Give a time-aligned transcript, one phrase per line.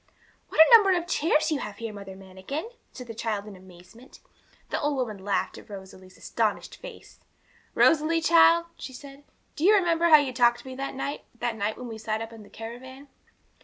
[0.49, 4.19] 'What a number of chairs you have here, Mother Manikin!' said the child in amazement.
[4.71, 7.19] The old woman laughed at Rosalie's astonished face.
[7.75, 9.23] 'Rosalie, child,' she said,
[9.55, 12.19] 'do you remember how you talked to me that night the night when we sat
[12.19, 13.09] up in the caravan?'